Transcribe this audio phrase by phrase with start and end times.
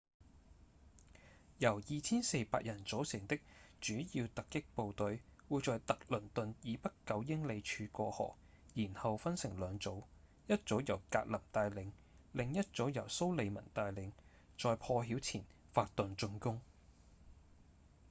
[1.59, 3.37] 由 2,400 人組成的
[3.81, 8.33] 主要突擊部隊會在特倫頓以北九英里處過河
[8.73, 10.01] 然後分成兩組
[10.47, 11.91] 一組由格林帶領
[12.31, 14.11] 另一組由蘇利文帶領
[14.57, 16.59] 在破曉前發動進攻